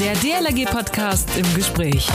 [0.00, 2.08] Der DLRG-Podcast im Gespräch.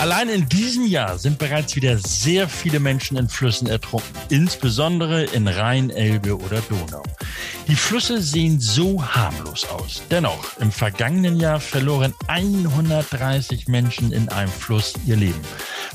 [0.00, 5.46] Allein in diesem Jahr sind bereits wieder sehr viele Menschen in Flüssen ertrunken, insbesondere in
[5.46, 7.02] Rhein, Elbe oder Donau.
[7.68, 10.00] Die Flüsse sehen so harmlos aus.
[10.10, 15.40] Dennoch, im vergangenen Jahr verloren 130 Menschen in einem Fluss ihr Leben.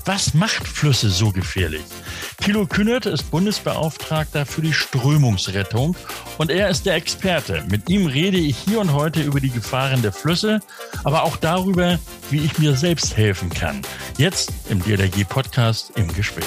[0.05, 1.81] Was macht Flüsse so gefährlich?
[2.37, 5.95] Thilo Kühnert ist Bundesbeauftragter für die Strömungsrettung
[6.37, 7.63] und er ist der Experte.
[7.71, 10.59] Mit ihm rede ich hier und heute über die Gefahren der Flüsse,
[11.03, 11.97] aber auch darüber,
[12.29, 13.81] wie ich mir selbst helfen kann.
[14.19, 16.45] Jetzt im DLRG Podcast im Gespräch.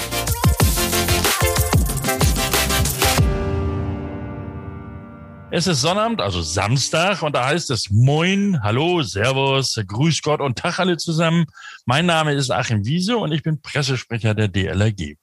[5.51, 10.59] Es ist Sonnabend, also Samstag, und da heißt es Moin, Hallo, Servus, Grüß Gott und
[10.59, 11.47] Tag alle zusammen.
[11.87, 15.15] Mein Name ist Achim Wiese und ich bin Pressesprecher der DLRG.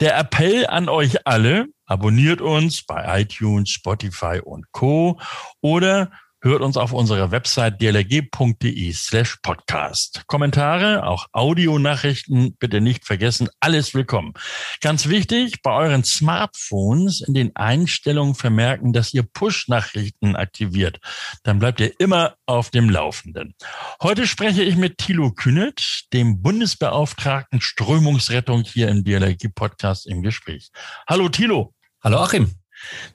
[0.00, 5.20] Der Appell an euch alle, abonniert uns bei iTunes, Spotify und Co.
[5.60, 6.10] oder
[6.40, 10.22] hört uns auf unserer Website dlg.de slash podcast.
[10.26, 14.34] Kommentare, auch Audionachrichten bitte nicht vergessen, alles willkommen.
[14.80, 20.98] Ganz wichtig, bei euren Smartphones in den Einstellungen vermerken, dass ihr Push-Nachrichten aktiviert.
[21.42, 23.54] Dann bleibt ihr immer auf dem Laufenden.
[24.02, 30.70] Heute spreche ich mit Thilo Kühnet, dem Bundesbeauftragten Strömungsrettung hier im DLRG Podcast im Gespräch.
[31.08, 31.74] Hallo Thilo.
[32.02, 32.57] Hallo Achim.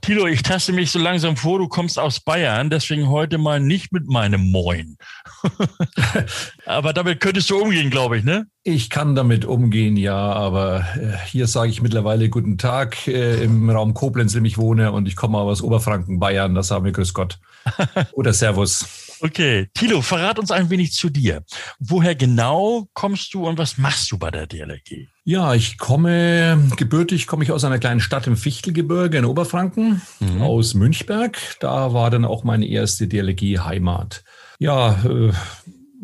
[0.02, 3.92] Tilo, ich taste mich so langsam vor, du kommst aus Bayern, deswegen heute mal nicht
[3.92, 4.98] mit meinem Moin.
[6.66, 8.48] aber damit könntest du umgehen, glaube ich, ne?
[8.64, 13.70] Ich kann damit umgehen, ja, aber äh, hier sage ich mittlerweile guten Tag äh, im
[13.70, 16.92] Raum Koblenz, in dem ich wohne und ich komme aus Oberfranken, Bayern, da sagen wir
[16.92, 17.40] Grüß Gott
[18.14, 19.03] oder Servus.
[19.26, 21.46] Okay, Tilo, verrat uns ein wenig zu dir.
[21.80, 25.08] Woher genau kommst du und was machst du bei der DLRG?
[25.24, 30.42] Ja, ich komme, gebürtig komme ich aus einer kleinen Stadt im Fichtelgebirge in Oberfranken, mhm.
[30.42, 31.38] aus Münchberg.
[31.62, 34.26] Da war dann auch meine erste DLRG-Heimat.
[34.60, 35.32] Ja, äh,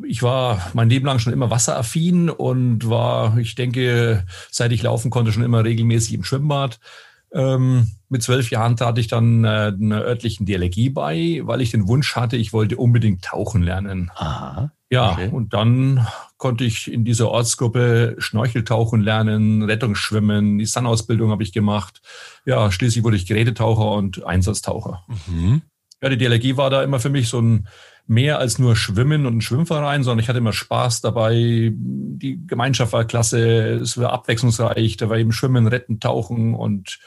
[0.06, 5.12] ich war mein Leben lang schon immer wasseraffin und war, ich denke, seit ich laufen
[5.12, 6.80] konnte, schon immer regelmäßig im Schwimmbad.
[7.32, 11.88] Ähm, mit zwölf Jahren trat ich dann äh, einer örtlichen DLRG bei, weil ich den
[11.88, 14.12] Wunsch hatte, ich wollte unbedingt tauchen lernen.
[14.16, 14.72] Aha.
[14.92, 15.30] Ja, okay.
[15.32, 16.08] und dann
[16.38, 22.02] konnte ich in dieser Ortsgruppe Schnorcheltauchen lernen, Rettungsschwimmen, die Sun-Ausbildung habe ich gemacht.
[22.46, 25.06] Ja, schließlich wurde ich Gerätetaucher und Einsatztaucher.
[25.28, 25.62] Mhm.
[26.02, 27.68] Ja, die DLRG war da immer für mich so ein
[28.10, 31.72] mehr als nur Schwimmen und ein Schwimmverein, sondern ich hatte immer Spaß dabei.
[31.76, 37.00] Die Gemeinschaft war klasse, es war abwechslungsreich, da war eben Schwimmen, Retten, Tauchen und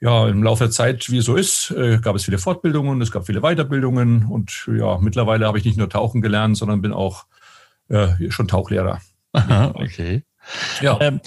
[0.00, 3.12] ja, im Laufe der Zeit, wie es so ist, äh, gab es viele Fortbildungen, es
[3.12, 7.26] gab viele Weiterbildungen und ja, mittlerweile habe ich nicht nur Tauchen gelernt, sondern bin auch
[7.88, 9.00] äh, schon Tauchlehrer.
[9.32, 10.24] Aha, okay.
[10.80, 10.98] Ja.
[11.00, 11.20] Ähm,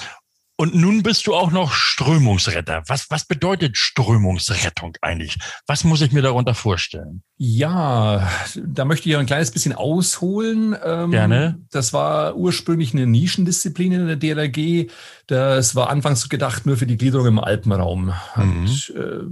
[0.56, 2.84] und nun bist du auch noch Strömungsretter.
[2.88, 5.38] Was, was bedeutet Strömungsrettung eigentlich?
[5.66, 7.24] Was muss ich mir darunter vorstellen?
[7.38, 10.76] Ja, da möchte ich ein kleines bisschen ausholen.
[10.84, 11.60] Ähm, Gerne.
[11.72, 14.92] Das war ursprünglich eine Nischendisziplin in der DLRG.
[15.26, 18.14] Das war anfangs gedacht nur für die Gliederung im Alpenraum.
[18.36, 18.42] Mhm.
[18.44, 19.24] Und, äh,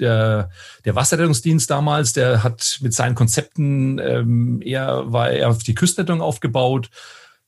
[0.00, 0.50] der,
[0.84, 6.20] der Wasserrettungsdienst damals, der hat mit seinen Konzepten ähm, eher, war er auf die Küstenrettung
[6.20, 6.90] aufgebaut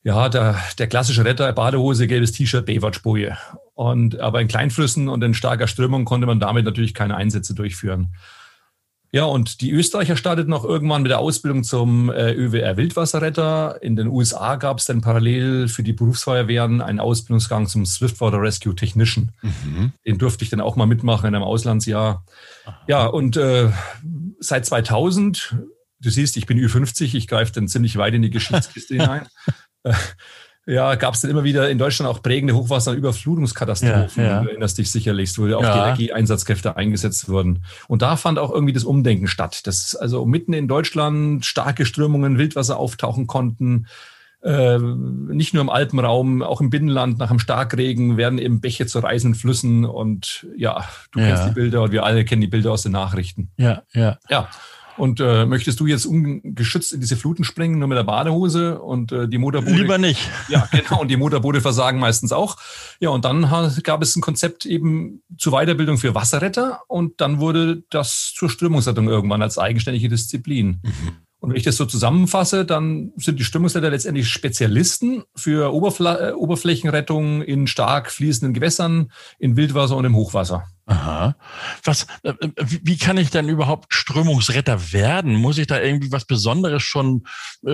[0.03, 3.37] ja, der, der klassische Retter, Badehose, gelbes T-Shirt, Baywatch-Boje.
[3.73, 8.13] Und, aber in Kleinflüssen und in starker Strömung konnte man damit natürlich keine Einsätze durchführen.
[9.13, 13.77] Ja, und die Österreicher starteten auch irgendwann mit der Ausbildung zum äh, ÖWR Wildwasserretter.
[13.83, 18.75] In den USA gab es dann parallel für die Berufsfeuerwehren einen Ausbildungsgang zum Swiftwater Rescue
[18.75, 19.31] Technician.
[19.43, 19.91] Mhm.
[20.03, 22.25] Den durfte ich dann auch mal mitmachen in einem Auslandsjahr.
[22.65, 22.81] Aha.
[22.87, 23.69] Ja, und äh,
[24.39, 25.57] seit 2000,
[25.99, 29.27] du siehst, ich bin Ü50, ich greife dann ziemlich weit in die Geschichtskiste hinein.
[30.65, 34.23] ja, gab es dann immer wieder in Deutschland auch prägende Hochwasser- und Überflutungskatastrophen.
[34.23, 34.41] Ja, ja.
[34.41, 35.73] Du erinnerst dich sicherlich, wo auch ja.
[35.73, 37.63] die Energieeinsatzkräfte eingesetzt wurden.
[37.87, 42.37] Und da fand auch irgendwie das Umdenken statt, dass also mitten in Deutschland starke Strömungen,
[42.37, 43.87] Wildwasser auftauchen konnten.
[44.41, 48.99] Äh, nicht nur im Alpenraum, auch im Binnenland nach einem Starkregen werden eben Bäche zu
[48.99, 50.83] reißenden Flüssen und ja,
[51.13, 53.51] du kennst die Bilder und wir alle kennen die Bilder aus den Nachrichten.
[53.55, 54.17] Ja, ja.
[54.29, 54.49] Ja.
[54.97, 59.11] Und äh, möchtest du jetzt ungeschützt in diese Fluten springen, nur mit der Badehose und
[59.11, 59.75] äh, die Motorboote?
[59.75, 60.29] Lieber nicht.
[60.49, 61.01] Ja, genau.
[61.01, 62.57] Und die Motorboote versagen meistens auch.
[62.99, 63.49] Ja, und dann
[63.83, 69.07] gab es ein Konzept eben zur Weiterbildung für Wasserretter und dann wurde das zur Strömungsrettung
[69.07, 70.81] irgendwann als eigenständige Disziplin.
[70.83, 71.23] Mhm.
[71.43, 76.31] Und wenn ich das so zusammenfasse, dann sind die Strömungsleiter letztendlich Spezialisten für Oberfl äh,
[76.31, 80.63] Oberflächenrettung in stark fließenden Gewässern, in Wildwasser und im Hochwasser.
[80.85, 81.35] Aha.
[81.83, 85.35] Was, äh, äh, wie kann ich denn überhaupt Strömungsretter werden?
[85.35, 87.25] Muss ich da irgendwie was Besonderes schon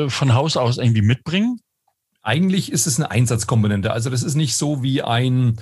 [0.07, 1.59] von Haus aus irgendwie mitbringen?
[2.21, 3.91] Eigentlich ist es eine Einsatzkomponente.
[3.91, 5.59] Also das ist nicht so wie ein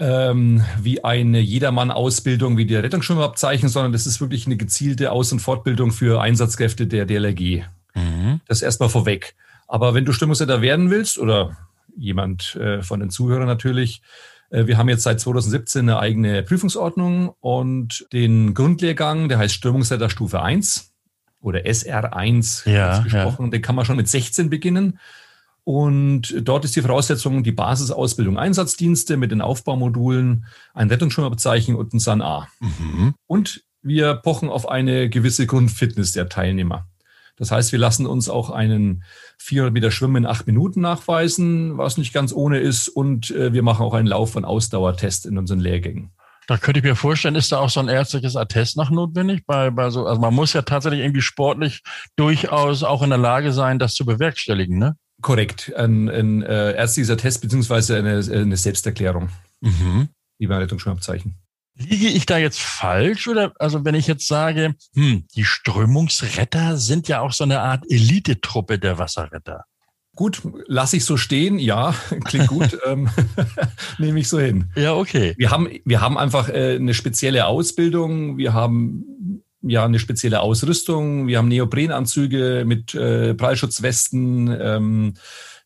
[0.00, 5.40] ähm, wie eine Jedermann-Ausbildung wie der Rettungsschwimmabzeichen, sondern das ist wirklich eine gezielte Aus- und
[5.40, 7.64] Fortbildung für Einsatzkräfte der DLRG.
[7.94, 8.40] Mhm.
[8.46, 9.34] Das erstmal vorweg.
[9.68, 11.56] Aber wenn du Stimmungsretter werden willst oder
[11.96, 17.34] jemand äh, von den Zuhörern natürlich, äh, wir haben jetzt seit 2017 eine eigene Prüfungsordnung
[17.40, 20.92] und den Grundlehrgang, der heißt Stürmungsretter Stufe 1
[21.40, 23.50] oder SR1 ja, gesprochen, ja.
[23.50, 24.98] den kann man schon mit 16 beginnen.
[25.64, 32.00] Und dort ist die Voraussetzung die Basisausbildung Einsatzdienste mit den Aufbaumodulen, ein Rettungsschwimmerbezeichen und ein
[32.00, 32.48] SAN A.
[32.60, 33.14] Mhm.
[33.26, 36.86] Und wir pochen auf eine gewisse Grundfitness der Teilnehmer.
[37.40, 39.02] Das heißt, wir lassen uns auch einen
[39.38, 42.88] 400 Meter Schwimmen in acht Minuten nachweisen, was nicht ganz ohne ist.
[42.88, 46.10] Und äh, wir machen auch einen Lauf- und Ausdauertest in unseren Lehrgängen.
[46.46, 49.46] Da könnte ich mir vorstellen, ist da auch so ein ärztliches Attest noch notwendig?
[49.46, 51.82] Bei, bei so, also man muss ja tatsächlich irgendwie sportlich
[52.16, 54.96] durchaus auch in der Lage sein, das zu bewerkstelligen, ne?
[55.22, 60.08] Korrekt, ein, ein äh, ärztlicher Test beziehungsweise eine, eine Selbsterklärung, mhm.
[60.38, 61.36] wie bei Rettungsschwimmabzeichen.
[61.80, 67.08] Liege ich da jetzt falsch oder also wenn ich jetzt sage, hm, die Strömungsretter sind
[67.08, 69.64] ja auch so eine Art Elitetruppe der Wasserretter.
[70.14, 71.58] Gut, lasse ich so stehen.
[71.58, 71.94] Ja,
[72.24, 72.78] klingt gut.
[72.86, 73.08] ähm,
[73.98, 74.70] Nehme ich so hin.
[74.76, 75.34] Ja, okay.
[75.38, 78.36] Wir haben, wir haben einfach äh, eine spezielle Ausbildung.
[78.36, 81.26] Wir haben ja eine spezielle Ausrüstung.
[81.26, 84.54] Wir haben Neoprenanzüge mit äh, Prallschutzwesten.
[84.60, 85.14] Ähm,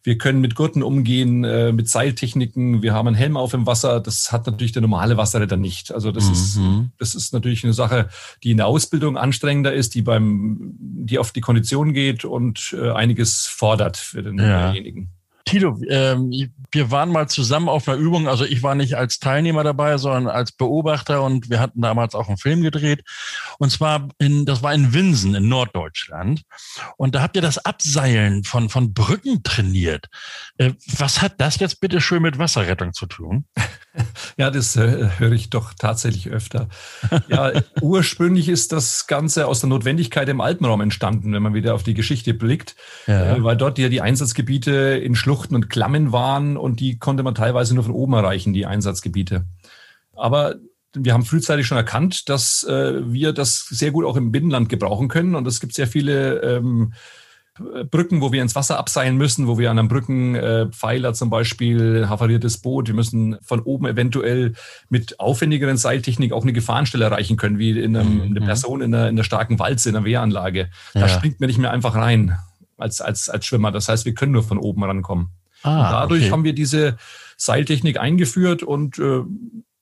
[0.04, 2.82] wir können mit Gurten umgehen, äh, mit Seiltechniken.
[2.82, 4.00] Wir haben einen Helm auf im Wasser.
[4.00, 5.92] Das hat natürlich der normale Wasserretter nicht.
[5.92, 6.32] Also das mhm.
[6.32, 6.60] ist,
[6.98, 8.10] das ist natürlich eine Sache,
[8.42, 12.90] die in der Ausbildung anstrengender ist, die beim, die auf die Kondition geht und äh,
[12.90, 15.02] einiges fordert für denjenigen.
[15.02, 15.08] Ja.
[15.44, 16.32] Tilo, ähm,
[16.72, 18.28] wir waren mal zusammen auf einer Übung.
[18.28, 22.28] Also ich war nicht als Teilnehmer dabei, sondern als Beobachter und wir hatten damals auch
[22.28, 23.02] einen Film gedreht.
[23.58, 26.42] Und zwar in, das war in Winsen in Norddeutschland.
[26.96, 30.06] Und da habt ihr das Abseilen von, von Brücken trainiert.
[30.58, 33.44] Äh, was hat das jetzt bitte schön mit Wasserrettung zu tun?
[34.36, 36.68] Ja, das äh, höre ich doch tatsächlich öfter.
[37.28, 41.84] Ja, ursprünglich ist das Ganze aus der Notwendigkeit im Alpenraum entstanden, wenn man wieder auf
[41.84, 42.74] die Geschichte blickt,
[43.06, 43.36] ja.
[43.36, 45.14] äh, weil dort ja die Einsatzgebiete in
[45.44, 49.44] Schluchten und Klammen waren und die konnte man teilweise nur von oben erreichen, die Einsatzgebiete.
[50.14, 50.54] Aber
[50.94, 55.08] wir haben frühzeitig schon erkannt, dass äh, wir das sehr gut auch im Binnenland gebrauchen
[55.08, 56.94] können und es gibt sehr viele ähm,
[57.90, 62.08] Brücken, wo wir ins Wasser abseilen müssen, wo wir an einem Brückenpfeiler äh, zum Beispiel
[62.08, 64.54] havariertes Boot, wir müssen von oben eventuell
[64.88, 68.22] mit aufwendigeren Seiltechnik auch eine Gefahrenstelle erreichen können, wie in einem, mhm.
[68.22, 70.70] eine Person in einer, in einer starken Walze, in einer Wehranlage.
[70.94, 71.08] Da ja.
[71.08, 72.38] springt man nicht mehr einfach rein
[72.76, 73.72] als, als, als Schwimmer.
[73.72, 75.30] Das heißt, wir können nur von oben rankommen.
[75.62, 76.32] Ah, und dadurch okay.
[76.32, 76.96] haben wir diese
[77.36, 79.22] Seiltechnik eingeführt und äh,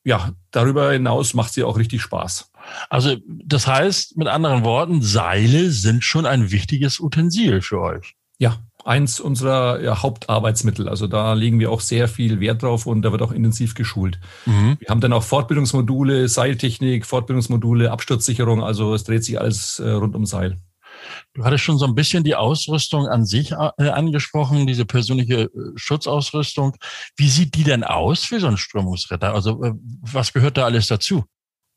[0.04, 2.50] ja, darüber hinaus macht sie auch richtig Spaß.
[2.90, 8.14] Also das heißt, mit anderen Worten, Seile sind schon ein wichtiges Utensil für euch.
[8.38, 10.88] Ja, eins unserer ja, Hauptarbeitsmittel.
[10.88, 14.18] Also da legen wir auch sehr viel Wert drauf und da wird auch intensiv geschult.
[14.46, 14.76] Mhm.
[14.80, 18.62] Wir haben dann auch Fortbildungsmodule, Seiltechnik, Fortbildungsmodule, Absturzsicherung.
[18.62, 20.58] Also es dreht sich alles äh, rund um Seil.
[21.34, 25.48] Du hattest schon so ein bisschen die Ausrüstung an sich äh, angesprochen, diese persönliche äh,
[25.76, 26.76] Schutzausrüstung.
[27.16, 29.34] Wie sieht die denn aus für so einen Strömungsretter?
[29.34, 31.24] Also äh, was gehört da alles dazu?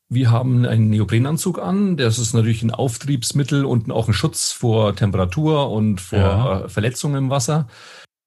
[0.08, 1.96] Wir haben einen Neoprenanzug an.
[1.96, 6.68] Das ist natürlich ein Auftriebsmittel und auch ein Schutz vor Temperatur und vor ja.
[6.68, 7.66] Verletzungen im Wasser.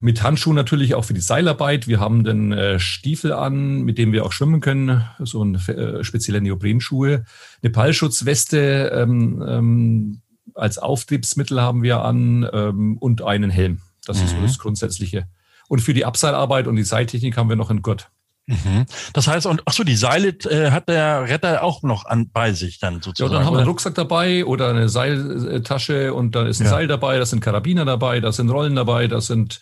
[0.01, 1.87] Mit Handschuhen natürlich auch für die Seilarbeit.
[1.87, 6.03] Wir haben den äh, Stiefel an, mit dem wir auch schwimmen können, so ein äh,
[6.05, 7.25] spezielle Neoprenschuhe.
[7.61, 10.21] Eine Pallschutzweste ähm, ähm,
[10.55, 13.81] als Auftriebsmittel haben wir an ähm, und einen Helm.
[14.05, 14.23] Das mhm.
[14.23, 14.43] ist so mhm.
[14.43, 15.27] das Grundsätzliche.
[15.67, 18.09] Und für die Abseilarbeit und die Seiltechnik haben wir noch einen Gurt.
[18.49, 18.85] Mhm.
[19.13, 22.51] Das heißt, und ach so, die Seile äh, hat der Retter auch noch an, bei
[22.53, 23.31] sich dann sozusagen.
[23.31, 26.71] Ja, dann haben wir einen Rucksack dabei oder eine Seiltasche und da ist ein ja.
[26.71, 29.61] Seil dabei, da sind Karabiner dabei, da sind Rollen dabei, da sind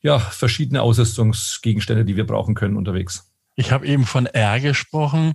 [0.00, 3.30] ja verschiedene Ausrüstungsgegenstände, die wir brauchen können unterwegs.
[3.54, 5.34] Ich habe eben von R gesprochen,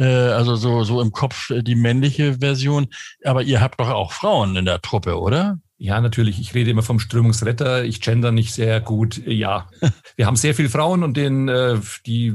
[0.00, 2.88] äh, also so, so im Kopf die männliche Version,
[3.22, 5.58] aber ihr habt doch auch Frauen in der Truppe, oder?
[5.76, 6.40] Ja, natürlich.
[6.40, 7.84] Ich rede immer vom Strömungsretter.
[7.84, 9.22] Ich gender nicht sehr gut.
[9.26, 9.68] Ja,
[10.16, 12.34] wir haben sehr viele Frauen und denen, äh, die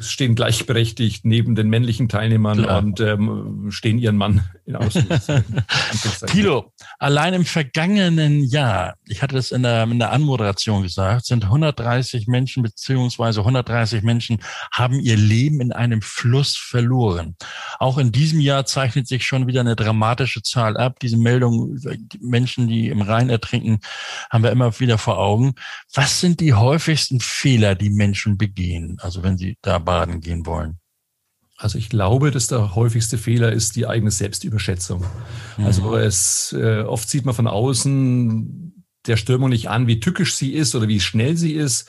[0.00, 2.78] stehen gleichberechtigt neben den männlichen Teilnehmern Klar.
[2.78, 5.06] und ähm, stehen ihren Mann in Aussicht.
[6.26, 11.44] Tilo, allein im vergangenen Jahr, ich hatte das in der, in der Anmoderation gesagt, sind
[11.44, 14.38] 130 Menschen beziehungsweise 130 Menschen
[14.72, 17.36] haben ihr Leben in einem Fluss verloren.
[17.78, 21.00] Auch in diesem Jahr zeichnet sich schon wieder eine dramatische Zahl ab.
[21.00, 21.78] Diese Meldung
[22.20, 23.80] Menschen, die im Rhein ertrinken,
[24.30, 25.54] haben wir immer wieder vor Augen.
[25.94, 28.98] Was sind die häufigsten Fehler, die Menschen begehen?
[29.00, 30.78] Also wenn sie da baden gehen wollen?
[31.56, 35.02] Also ich glaube, dass der häufigste Fehler ist die eigene Selbstüberschätzung.
[35.56, 35.64] Mhm.
[35.64, 40.52] Also es äh, oft sieht man von außen der Stürmung nicht an, wie tückisch sie
[40.52, 41.88] ist oder wie schnell sie ist.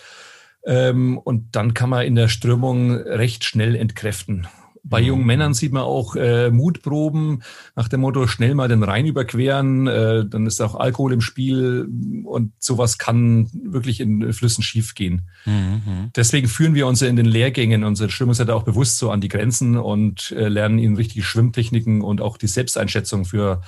[0.66, 4.48] Ähm, und dann kann man in der Strömung recht schnell entkräften.
[4.84, 5.26] Bei jungen.
[5.26, 7.44] Männern sieht man auch äh, Mutproben
[7.76, 11.88] nach dem Motto, schnell mal den Rhein überqueren, äh, dann ist auch Alkohol im Spiel
[12.26, 15.24] und sowas kann wirklich in Flüssen schiefgehen.
[15.46, 16.12] Mhm.
[16.16, 19.78] Deswegen führen wir uns in den Lehrgängen, unsere Schwimmungsleiter auch bewusst so an die Grenzen
[19.78, 23.62] und äh, lernen ihnen richtige Schwimmtechniken und auch die Selbsteinschätzung für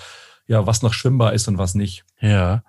[0.51, 2.03] ja, was noch schwimmbar ist und was nicht.
[2.19, 2.61] Ja.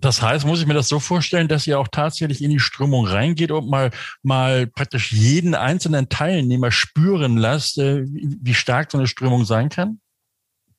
[0.00, 3.06] Das heißt, muss ich mir das so vorstellen, dass ihr auch tatsächlich in die Strömung
[3.06, 3.92] reingeht und mal,
[4.24, 10.00] mal praktisch jeden einzelnen Teilnehmer spüren lasst, äh, wie stark so eine Strömung sein kann?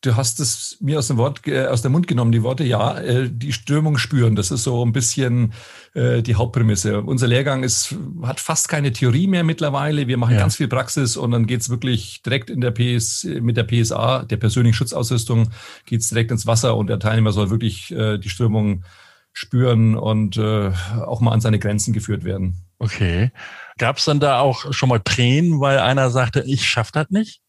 [0.02, 2.98] Du hast es mir aus dem Wort, äh, aus dem Mund genommen, die Worte, ja,
[2.98, 4.36] äh, die Stürmung spüren.
[4.36, 5.54] Das ist so ein bisschen
[5.94, 7.02] äh, die Hauptprämisse.
[7.02, 10.08] Unser Lehrgang ist, hat fast keine Theorie mehr mittlerweile.
[10.08, 10.40] Wir machen ja.
[10.40, 14.38] ganz viel Praxis und dann geht's wirklich direkt in der PS, mit der PSA, der
[14.38, 15.50] persönlichen Schutzausrüstung,
[15.86, 18.84] geht's direkt ins Wasser und der Teilnehmer soll wirklich äh, die Strömung
[19.34, 20.72] spüren und äh,
[21.06, 22.66] auch mal an seine Grenzen geführt werden.
[22.80, 23.32] Okay.
[23.78, 27.42] Gab es dann da auch schon mal Tränen, weil einer sagte, ich schaff das nicht?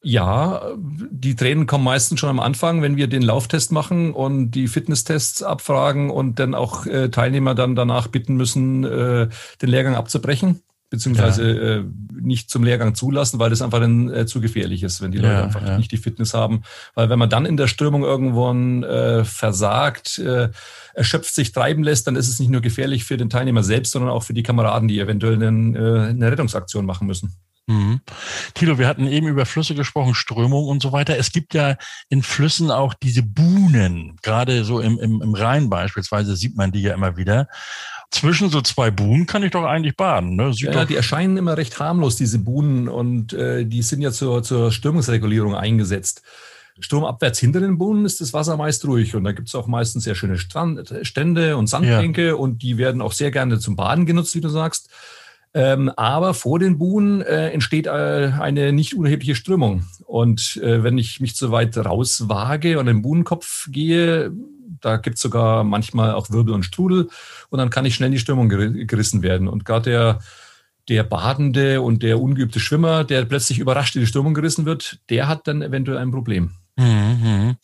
[0.00, 4.68] Ja, die Tränen kommen meistens schon am Anfang, wenn wir den Lauftest machen und die
[4.68, 9.28] Fitnesstests abfragen und dann auch äh, Teilnehmer dann danach bitten müssen, äh,
[9.60, 11.76] den Lehrgang abzubrechen, beziehungsweise ja.
[11.78, 15.18] äh, nicht zum Lehrgang zulassen, weil das einfach dann äh, zu gefährlich ist, wenn die
[15.18, 15.76] Leute ja, einfach ja.
[15.76, 16.62] nicht die Fitness haben.
[16.94, 20.50] Weil wenn man dann in der Strömung irgendwo äh, versagt, äh,
[20.94, 24.12] erschöpft sich treiben lässt, dann ist es nicht nur gefährlich für den Teilnehmer selbst, sondern
[24.12, 27.34] auch für die Kameraden, die eventuell einen, äh, eine Rettungsaktion machen müssen.
[27.68, 28.00] Mhm.
[28.54, 31.18] Tilo, wir hatten eben über Flüsse gesprochen, Strömung und so weiter.
[31.18, 31.76] Es gibt ja
[32.08, 36.80] in Flüssen auch diese Buhnen, gerade so im, im, im Rhein beispielsweise sieht man die
[36.80, 37.48] ja immer wieder.
[38.10, 40.34] Zwischen so zwei Buhnen kann ich doch eigentlich baden.
[40.34, 40.50] Ne?
[40.56, 44.72] ja, die erscheinen immer recht harmlos, diese Buhnen, und äh, die sind ja zur, zur
[44.72, 46.22] Stürmungsregulierung eingesetzt.
[46.80, 50.04] Sturmabwärts hinter den Buhnen ist das Wasser meist ruhig und da gibt es auch meistens
[50.04, 52.34] sehr schöne Strand, Stände und Sandbänke ja.
[52.34, 54.88] und die werden auch sehr gerne zum Baden genutzt, wie du sagst.
[55.58, 57.90] Ähm, aber vor den Buhnen äh, entsteht äh,
[58.38, 59.82] eine nicht unerhebliche Strömung.
[60.06, 64.30] Und äh, wenn ich mich zu weit rauswage und den Buhnenkopf gehe,
[64.80, 67.08] da gibt es sogar manchmal auch Wirbel und Strudel
[67.50, 69.48] und dann kann ich schnell in die Strömung ger gerissen werden.
[69.48, 70.18] Und gerade der,
[70.88, 75.26] der Badende und der ungeübte Schwimmer, der plötzlich überrascht in die Strömung gerissen wird, der
[75.26, 76.52] hat dann eventuell ein Problem.
[76.76, 77.56] Mhm.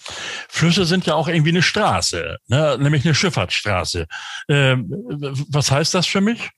[0.48, 2.76] Flüsse sind ja auch irgendwie eine Straße, ne?
[2.80, 4.08] nämlich eine Schifffahrtsstraße.
[4.48, 4.92] Ähm,
[5.48, 6.50] was heißt das für mich?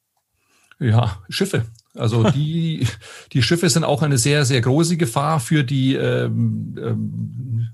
[0.79, 1.67] Ja, Schiffe.
[1.95, 2.87] Also die,
[3.33, 7.69] die Schiffe sind auch eine sehr, sehr große Gefahr für die ähm, ähm,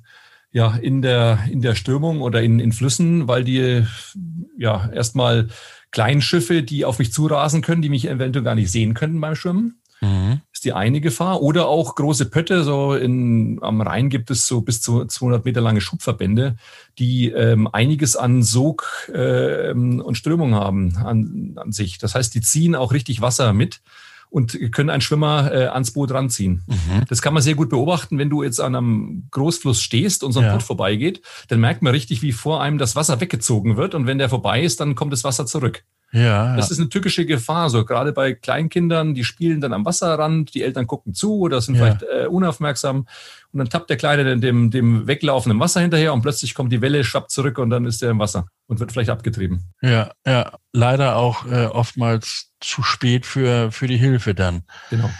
[0.52, 3.84] ja, in der, in der Stürmung oder in, in Flüssen, weil die
[4.58, 5.48] ja erstmal
[5.90, 9.80] Kleinschiffe, die auf mich zurasen können, die mich eventuell gar nicht sehen können beim Schwimmen.
[10.02, 10.40] Mhm.
[10.62, 11.42] Ist die eine Gefahr.
[11.42, 12.62] Oder auch große Pötte.
[12.62, 16.54] So in, am Rhein gibt es so bis zu 200 Meter lange Schubverbände,
[17.00, 21.98] die ähm, einiges an Sog äh, und Strömung haben an, an sich.
[21.98, 23.80] Das heißt, die ziehen auch richtig Wasser mit
[24.30, 26.62] und können einen Schwimmer äh, ans Boot ranziehen.
[26.68, 27.06] Mhm.
[27.08, 30.38] Das kann man sehr gut beobachten, wenn du jetzt an einem Großfluss stehst und so
[30.38, 30.52] ein ja.
[30.52, 34.18] Boot vorbeigeht, dann merkt man richtig, wie vor einem das Wasser weggezogen wird und wenn
[34.18, 35.82] der vorbei ist, dann kommt das Wasser zurück.
[36.12, 40.54] Ja, das ist eine tückische Gefahr, so gerade bei Kleinkindern, die spielen dann am Wasserrand,
[40.54, 41.84] die Eltern gucken zu oder sind ja.
[41.84, 43.06] vielleicht äh, unaufmerksam
[43.52, 47.02] und dann tappt der Kleine dem, dem weglaufenden Wasser hinterher und plötzlich kommt die Welle,
[47.02, 49.72] schwappt zurück und dann ist er im Wasser und wird vielleicht abgetrieben.
[49.80, 54.64] Ja, ja, leider auch äh, oftmals zu spät für, für die Hilfe dann.
[54.90, 55.10] Genau.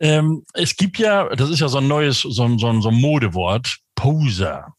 [0.00, 2.88] Ähm, es gibt ja, das ist ja so ein neues, so ein, so ein, so
[2.88, 4.74] ein Modewort, Poser.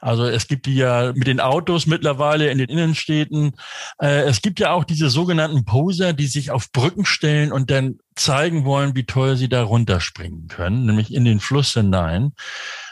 [0.00, 3.52] Also es gibt die ja mit den Autos mittlerweile in den Innenstädten.
[4.00, 7.98] Äh, es gibt ja auch diese sogenannten Poser, die sich auf Brücken stellen und dann
[8.14, 12.32] zeigen wollen, wie toll sie da runterspringen können, nämlich in den Fluss hinein.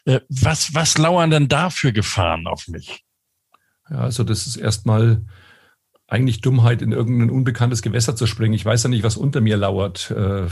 [0.05, 3.05] Äh, was, was lauern denn da für Gefahren auf mich?
[3.91, 5.25] Ja, also das ist erstmal
[6.11, 8.55] eigentlich Dummheit, in irgendein unbekanntes Gewässer zu springen.
[8.55, 10.11] Ich weiß ja nicht, was unter mir lauert.
[10.11, 10.47] Äh,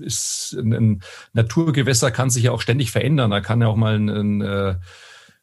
[0.00, 3.30] ist ein, Naturgewässer kann sich ja auch ständig verändern.
[3.30, 4.42] Da kann ja auch mal ein, ein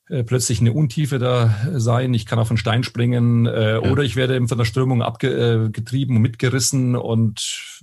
[0.09, 3.79] äh, äh, plötzlich eine Untiefe da sein, ich kann auf einen Stein springen äh, ja.
[3.79, 7.79] oder ich werde eben von der Strömung abgetrieben und mitgerissen und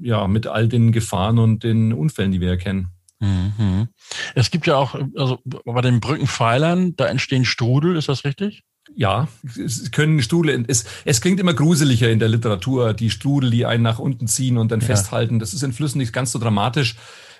[0.00, 2.88] ja, mit all den Gefahren und den Unfällen, die wir erkennen.
[3.18, 3.88] Mhm.
[4.34, 8.62] Es gibt ja auch, also bei den Brückenpfeilern, da entstehen Strudel, ist das richtig?
[8.94, 13.66] Ja, es können Strudel, es, es klingt immer gruseliger in der Literatur, die Strudel, die
[13.66, 14.86] einen nach unten ziehen und dann ja.
[14.86, 15.38] festhalten.
[15.38, 16.96] Das ist in Flüssen nicht ganz so dramatisch.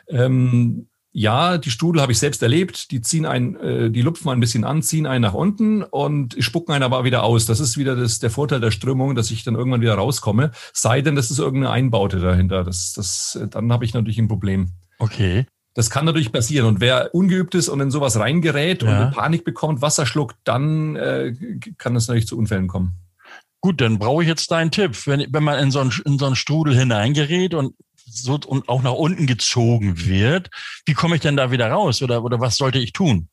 [0.09, 2.91] Ähm, ja, die Strudel habe ich selbst erlebt.
[2.91, 6.75] Die ziehen einen, äh, die lupfen ein bisschen an, ziehen einen nach unten und spucken
[6.75, 7.47] einen aber wieder aus.
[7.47, 10.51] Das ist wieder das, der Vorteil der Strömung, dass ich dann irgendwann wieder rauskomme.
[10.75, 12.65] Sei denn, das ist irgendeine Einbaute dahinter.
[12.65, 14.73] Das, das, dann habe ich natürlich ein Problem.
[14.99, 15.47] Okay.
[15.73, 16.67] Das kann natürlich passieren.
[16.67, 19.07] Und wer ungeübt ist und in sowas reingerät ja.
[19.07, 21.33] und Panik bekommt, Wasser schluckt, dann äh,
[21.79, 22.93] kann es natürlich zu Unfällen kommen.
[23.63, 25.07] Gut, dann brauche ich jetzt deinen Tipp.
[25.07, 27.73] Wenn, wenn man in so, einen, in so einen Strudel hineingerät und
[28.07, 30.51] so und auch nach unten gezogen wird,
[30.85, 32.03] wie komme ich denn da wieder raus?
[32.03, 33.29] Oder, oder was sollte ich tun?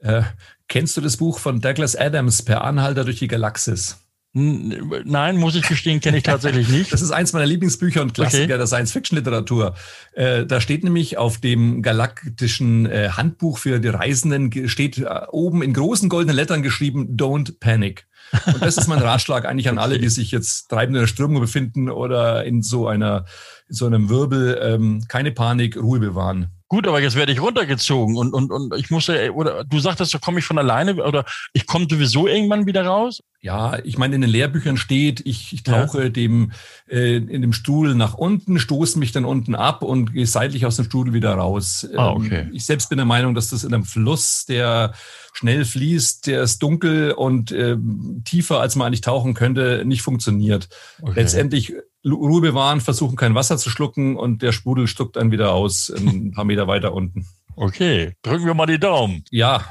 [0.00, 0.22] Äh,
[0.68, 4.03] kennst du das Buch von Douglas Adams, Per Anhalter durch die Galaxis?
[4.36, 6.90] Nein, muss ich gestehen, kenne ich tatsächlich nicht.
[6.94, 8.58] Das ist eins meiner Lieblingsbücher und Klassiker okay.
[8.58, 9.74] der Science-Fiction-Literatur.
[10.12, 15.62] Äh, da steht nämlich auf dem galaktischen äh, Handbuch für die Reisenden, steht äh, oben
[15.62, 18.06] in großen goldenen Lettern geschrieben, Don't Panic.
[18.46, 21.40] Und das ist mein Ratschlag eigentlich an alle, die sich jetzt treibend in der Strömung
[21.40, 23.26] befinden oder in so einer,
[23.68, 24.58] in so einem Wirbel.
[24.60, 26.48] Ähm, keine Panik, Ruhe bewahren.
[26.74, 30.12] Gut, aber jetzt werde ich runtergezogen und, und, und ich muss ja, oder du sagtest,
[30.12, 33.22] da komme ich von alleine oder ich komme sowieso irgendwann wieder raus?
[33.40, 36.08] Ja, ich meine, in den Lehrbüchern steht, ich, ich tauche ja.
[36.08, 36.50] dem
[36.90, 40.74] äh, in dem Stuhl nach unten, stoße mich dann unten ab und gehe seitlich aus
[40.74, 41.88] dem Stuhl wieder raus.
[41.96, 42.40] Ah, okay.
[42.40, 44.94] Ähm, ich selbst bin der Meinung, dass das in einem Fluss, der
[45.32, 47.76] schnell fließt, der ist dunkel und äh,
[48.24, 50.68] tiefer, als man eigentlich tauchen könnte, nicht funktioniert.
[51.00, 51.12] Okay.
[51.14, 51.72] Letztendlich
[52.04, 56.30] Ruhe bewahren, versuchen kein Wasser zu schlucken und der Sprudel stuckt dann wieder aus, ein
[56.34, 57.26] paar Meter weiter unten.
[57.56, 59.24] Okay, drücken wir mal die Daumen.
[59.30, 59.64] Ja,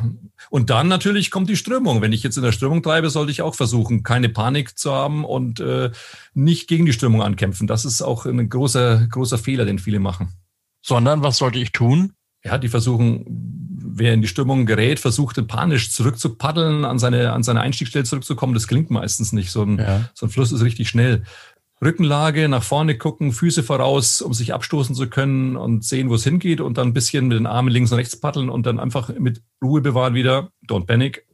[0.50, 2.02] und dann natürlich kommt die Strömung.
[2.02, 5.26] Wenn ich jetzt in der Strömung treibe, sollte ich auch versuchen, keine Panik zu haben
[5.26, 5.92] und äh,
[6.34, 7.68] nicht gegen die Strömung ankämpfen.
[7.68, 10.34] Das ist auch ein großer, großer Fehler, den viele machen.
[10.82, 12.14] Sondern was sollte ich tun?
[12.46, 13.26] Ja, die versuchen,
[13.96, 18.54] wer in die Strömung gerät, versucht panisch zurückzupaddeln, an seine, an seine Einstiegsstelle zurückzukommen.
[18.54, 19.50] Das klingt meistens nicht.
[19.52, 20.10] So ein, ja.
[20.14, 21.24] so ein Fluss ist richtig schnell.
[21.82, 26.24] Rückenlage, nach vorne gucken, Füße voraus, um sich abstoßen zu können und sehen, wo es
[26.24, 29.10] hingeht und dann ein bisschen mit den Armen links und rechts paddeln und dann einfach
[29.18, 31.28] mit Ruhe bewahren wieder, don't panic,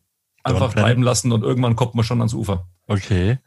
[0.43, 2.67] einfach don't treiben lassen und irgendwann kommt man schon ans Ufer.
[2.87, 3.37] Okay.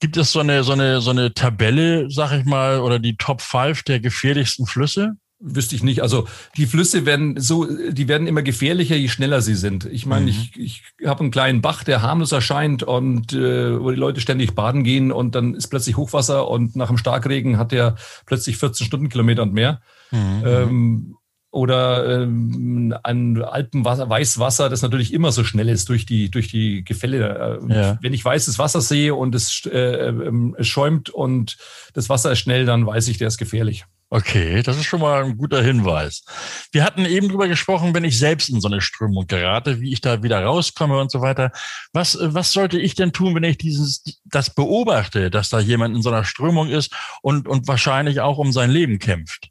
[0.00, 3.40] Gibt es so eine, so eine, so eine Tabelle, sag ich mal, oder die Top
[3.40, 5.16] 5 der gefährlichsten Flüsse?
[5.48, 6.02] Wüsste ich nicht.
[6.02, 6.26] Also
[6.56, 9.84] die Flüsse werden so, die werden immer gefährlicher, je schneller sie sind.
[9.84, 10.28] Ich meine, mhm.
[10.28, 14.54] ich, ich habe einen kleinen Bach, der harmlos erscheint und äh, wo die Leute ständig
[14.54, 17.94] baden gehen und dann ist plötzlich Hochwasser und nach dem Starkregen hat der
[18.26, 19.80] plötzlich 14 Stundenkilometer und mehr.
[20.10, 20.42] Mhm.
[20.44, 21.16] Ähm,
[21.56, 26.84] oder ähm, ein Alpenwasser, Weißwasser, das natürlich immer so schnell ist durch die, durch die
[26.84, 27.60] Gefälle.
[27.62, 27.98] Äh, ja.
[28.02, 31.56] Wenn ich weißes Wasser sehe und es, äh, äh, es schäumt und
[31.94, 33.86] das Wasser ist schnell, dann weiß ich, der ist gefährlich.
[34.08, 36.24] Okay, das ist schon mal ein guter Hinweis.
[36.70, 40.00] Wir hatten eben drüber gesprochen, wenn ich selbst in so eine Strömung gerate, wie ich
[40.00, 41.50] da wieder rauskomme und so weiter.
[41.92, 46.02] Was, was sollte ich denn tun, wenn ich dieses, das beobachte, dass da jemand in
[46.02, 49.50] so einer Strömung ist und, und wahrscheinlich auch um sein Leben kämpft?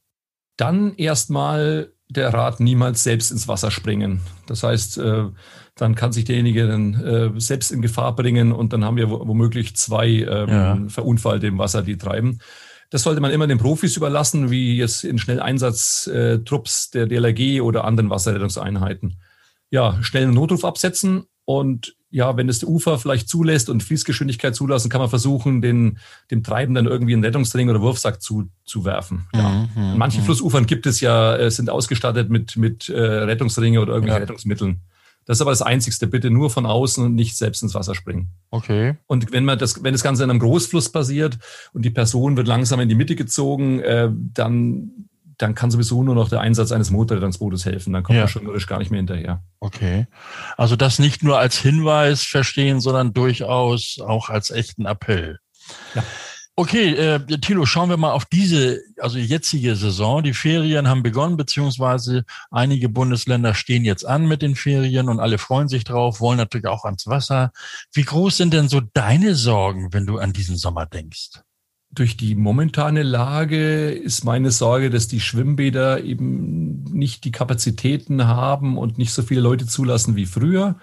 [0.56, 4.22] Dann erstmal der Rat, niemals selbst ins Wasser springen.
[4.48, 5.26] Das heißt, äh,
[5.76, 9.76] dann kann sich derjenige dann äh, selbst in Gefahr bringen und dann haben wir womöglich
[9.76, 10.78] zwei ähm, ja.
[10.88, 12.40] Verunfallte im Wasser, die treiben.
[12.90, 18.10] Das sollte man immer den Profis überlassen, wie jetzt in Schnelleinsatztrupps der DLRG oder anderen
[18.10, 19.16] Wasserrettungseinheiten.
[19.70, 24.56] Ja, schnell einen Notruf absetzen und ja, wenn es der Ufer vielleicht zulässt und Fließgeschwindigkeit
[24.56, 25.98] zulassen, kann man versuchen, den,
[26.32, 29.28] dem Treibenden irgendwie einen Rettungsring oder Wurfsack zu, zu werfen.
[29.34, 29.50] Ja.
[29.50, 30.24] Mhm, mhm Manche mhm.
[30.24, 34.28] Flussufern gibt es ja, äh, sind ausgestattet mit, mit äh, Rettungsringe oder irgendwelchen ja.
[34.28, 34.80] Rettungsmitteln.
[35.26, 36.08] Das ist aber das Einzigste.
[36.08, 38.30] Bitte nur von außen und nicht selbst ins Wasser springen.
[38.52, 38.96] Okay.
[39.08, 41.40] Und wenn man das, wenn das Ganze in einem Großfluss passiert
[41.74, 44.92] und die Person wird langsam in die Mitte gezogen, äh, dann,
[45.38, 47.92] dann kann sowieso nur noch der Einsatz eines Motorrettungsbootes helfen.
[47.92, 48.24] Dann kommt ja.
[48.24, 49.44] man schon gar nicht mehr hinterher.
[49.60, 50.08] Okay.
[50.58, 55.40] Also das nicht nur als Hinweis verstehen, sondern durchaus auch als echten Appell.
[55.96, 56.04] Ja.
[56.58, 60.24] Okay, äh, Thilo, schauen wir mal auf diese, also jetzige Saison.
[60.24, 65.38] Die Ferien haben begonnen, beziehungsweise einige Bundesländer stehen jetzt an mit den Ferien und alle
[65.38, 67.52] freuen sich drauf, wollen natürlich auch ans Wasser.
[67.92, 71.42] Wie groß sind denn so deine Sorgen, wenn du an diesen Sommer denkst?
[71.92, 78.78] Durch die momentane Lage ist meine Sorge, dass die Schwimmbäder eben nicht die Kapazitäten haben
[78.78, 80.76] und nicht so viele Leute zulassen wie früher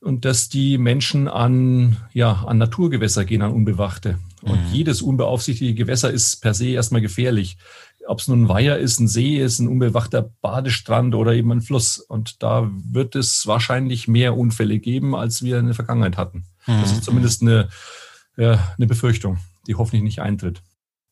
[0.00, 4.18] und dass die Menschen an, ja, an Naturgewässer gehen, an unbewachte.
[4.44, 4.72] Und mhm.
[4.72, 7.56] jedes unbeaufsichtigte Gewässer ist per se erstmal gefährlich.
[8.06, 11.62] Ob es nun ein Weiher ist, ein See ist, ein unbewachter Badestrand oder eben ein
[11.62, 11.98] Fluss.
[11.98, 16.44] Und da wird es wahrscheinlich mehr Unfälle geben, als wir in der Vergangenheit hatten.
[16.66, 16.80] Mhm.
[16.82, 17.68] Das ist zumindest eine,
[18.36, 20.62] ja, eine Befürchtung, die hoffentlich nicht eintritt.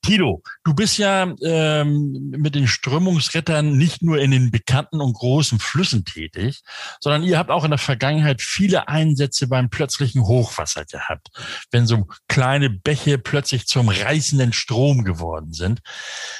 [0.02, 5.60] Tilo, du bist ja ähm, mit den Strömungsrettern nicht nur in den bekannten und großen
[5.60, 6.62] Flüssen tätig,
[7.00, 11.28] sondern ihr habt auch in der Vergangenheit viele Einsätze beim plötzlichen Hochwasser gehabt,
[11.70, 15.80] wenn so kleine Bäche plötzlich zum reißenden Strom geworden sind.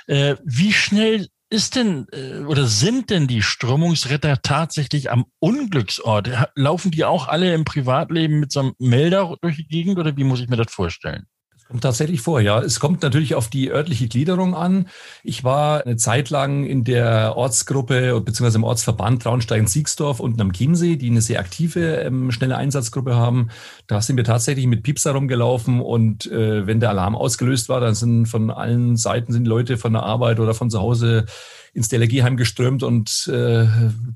[0.09, 6.31] Äh, wie schnell ist denn äh, oder sind denn die Strömungsretter tatsächlich am Unglücksort?
[6.57, 10.25] Laufen die auch alle im Privatleben mit so einem Melder durch die Gegend oder wie
[10.25, 11.27] muss ich mir das vorstellen?
[11.73, 12.61] Kommt tatsächlich vor, ja.
[12.61, 14.89] Es kommt natürlich auf die örtliche Gliederung an.
[15.25, 18.57] Ich war eine Zeit lang in der Ortsgruppe bzw.
[18.57, 23.49] im Ortsverband Traunstein-Siegsdorf unten am Chiemsee, die eine sehr aktive, ähm, schnelle Einsatzgruppe haben.
[23.87, 27.95] Da sind wir tatsächlich mit Piepser rumgelaufen und äh, wenn der Alarm ausgelöst war, dann
[27.95, 31.25] sind von allen Seiten sind Leute von der Arbeit oder von zu Hause
[31.73, 33.67] ins DLRG-Heim gestürmt und äh,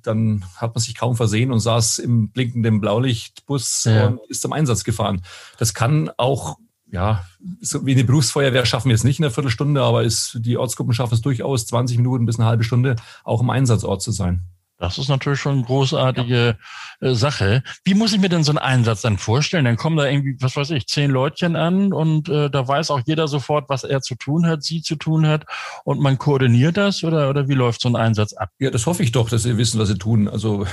[0.02, 4.08] dann hat man sich kaum versehen und saß im blinkenden Blaulichtbus ja.
[4.08, 5.22] und ist zum Einsatz gefahren.
[5.56, 6.58] Das kann auch
[6.90, 7.24] ja,
[7.60, 10.94] so wie eine Berufsfeuerwehr schaffen wir es nicht in einer Viertelstunde, aber ist, die Ortsgruppen
[10.94, 14.42] schaffen es durchaus, 20 Minuten bis eine halbe Stunde auch im Einsatzort zu sein.
[14.78, 16.58] Das ist natürlich schon eine großartige
[17.00, 17.08] ja.
[17.08, 17.62] Äh, Sache.
[17.84, 19.64] Wie muss ich mir denn so einen Einsatz dann vorstellen?
[19.64, 23.00] Dann kommen da irgendwie, was weiß ich, zehn Leutchen an und äh, da weiß auch
[23.06, 25.46] jeder sofort, was er zu tun hat, sie zu tun hat
[25.84, 28.50] und man koordiniert das oder, oder wie läuft so ein Einsatz ab?
[28.58, 30.28] Ja, das hoffe ich doch, dass sie wissen, was sie tun.
[30.28, 30.66] Also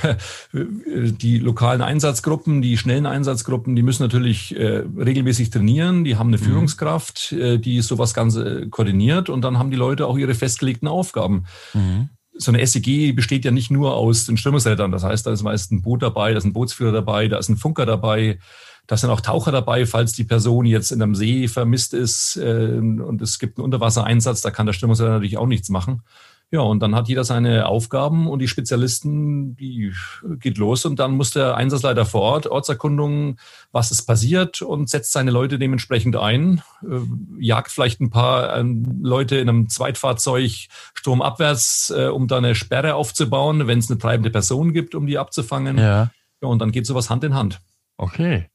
[0.54, 6.38] die lokalen Einsatzgruppen, die schnellen Einsatzgruppen, die müssen natürlich äh, regelmäßig trainieren, die haben eine
[6.38, 6.44] mhm.
[6.44, 11.46] Führungskraft, äh, die sowas Ganze koordiniert und dann haben die Leute auch ihre festgelegten Aufgaben.
[11.74, 14.92] Mhm so eine SEG besteht ja nicht nur aus den Strömungsrädern.
[14.92, 17.50] Das heißt, da ist meist ein Boot dabei, da ist ein Bootsführer dabei, da ist
[17.50, 18.40] ein Funker dabei,
[18.88, 22.78] da sind auch Taucher dabei, falls die Person jetzt in einem See vermisst ist äh,
[22.78, 26.02] und es gibt einen Unterwassereinsatz, da kann der Strömungsräder natürlich auch nichts machen.
[26.52, 29.92] Ja, und dann hat jeder seine Aufgaben und die Spezialisten, die
[30.36, 33.40] geht los und dann muss der Einsatzleiter vor Ort Ortserkundungen,
[33.72, 37.00] was ist passiert und setzt seine Leute dementsprechend ein, äh,
[37.40, 38.64] jagt vielleicht ein paar äh,
[39.02, 40.52] Leute in einem Zweitfahrzeug
[40.94, 45.18] sturmabwärts, äh, um da eine Sperre aufzubauen, wenn es eine treibende Person gibt, um die
[45.18, 45.80] abzufangen.
[45.80, 46.12] Ja.
[46.40, 47.62] ja und dann geht sowas Hand in Hand.
[47.98, 48.48] Okay.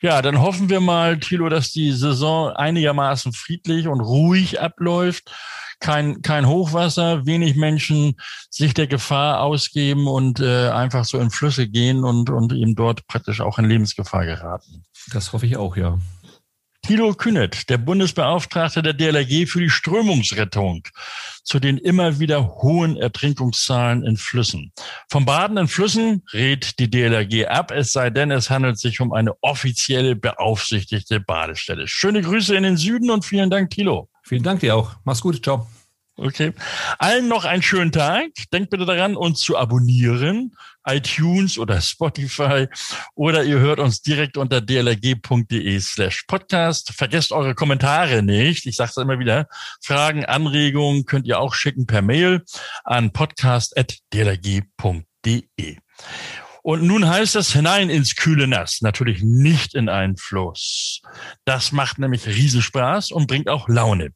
[0.00, 5.30] Ja, dann hoffen wir mal, Thilo, dass die Saison einigermaßen friedlich und ruhig abläuft
[5.80, 8.16] kein, kein Hochwasser, wenig Menschen
[8.50, 13.06] sich der Gefahr ausgeben und äh, einfach so in Flüsse gehen und, und eben dort
[13.06, 14.84] praktisch auch in Lebensgefahr geraten.
[15.12, 15.98] Das hoffe ich auch, ja.
[16.86, 20.86] Thilo Kühnet, der Bundesbeauftragte der DLRG für die Strömungsrettung
[21.42, 24.72] zu den immer wieder hohen Ertrinkungszahlen in Flüssen.
[25.10, 29.12] Vom Baden in Flüssen rät die DLRG ab, es sei denn, es handelt sich um
[29.12, 31.88] eine offizielle beaufsichtigte Badestelle.
[31.88, 34.08] Schöne Grüße in den Süden und vielen Dank, Thilo.
[34.26, 34.96] Vielen Dank dir auch.
[35.04, 35.44] Mach's gut.
[35.44, 35.68] Ciao.
[36.16, 36.52] Okay.
[36.98, 38.30] Allen noch einen schönen Tag.
[38.52, 40.56] Denkt bitte daran, uns zu abonnieren.
[40.84, 42.66] iTunes oder Spotify.
[43.14, 46.92] Oder ihr hört uns direkt unter dlrg.de slash podcast.
[46.92, 48.66] Vergesst eure Kommentare nicht.
[48.66, 49.46] Ich sage es immer wieder.
[49.80, 52.42] Fragen, Anregungen könnt ihr auch schicken per Mail
[52.82, 55.76] an podcast.dlrg.de.
[56.66, 61.00] Und nun heißt es hinein ins kühle Nass, natürlich nicht in einen Fluss.
[61.44, 64.10] Das macht nämlich Riesenspaß und bringt auch Laune.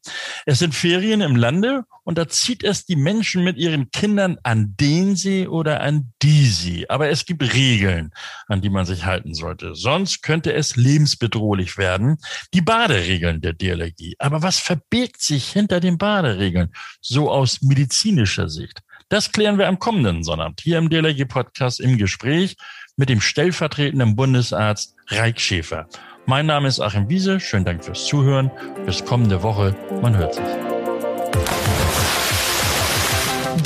[0.45, 4.75] Es sind Ferien im Lande und da zieht es die Menschen mit ihren Kindern an
[4.77, 6.85] den See oder an die See.
[6.89, 8.11] Aber es gibt Regeln,
[8.49, 9.73] an die man sich halten sollte.
[9.73, 12.17] Sonst könnte es lebensbedrohlich werden.
[12.53, 14.15] Die Baderegeln der DLRG.
[14.19, 16.73] Aber was verbirgt sich hinter den Baderegeln?
[16.99, 18.83] So aus medizinischer Sicht.
[19.11, 22.55] Das klären wir am kommenden Sonnabend hier im DLRG Podcast im Gespräch
[22.95, 25.89] mit dem stellvertretenden Bundesarzt Reik Schäfer.
[26.25, 27.41] Mein Name ist Achim Wiese.
[27.41, 28.49] Schönen Dank fürs Zuhören.
[28.85, 29.75] Bis kommende Woche.
[30.01, 30.45] Man hört sich.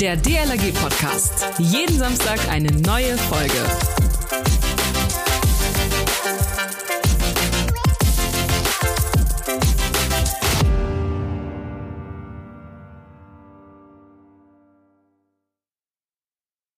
[0.00, 1.46] Der DLRG Podcast.
[1.58, 3.64] Jeden Samstag eine neue Folge.